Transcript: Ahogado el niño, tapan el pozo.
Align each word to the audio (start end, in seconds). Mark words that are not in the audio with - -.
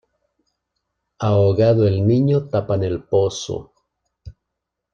Ahogado 1.19 1.87
el 1.87 2.07
niño, 2.07 2.49
tapan 2.49 2.81
el 2.85 3.03
pozo. 3.03 3.75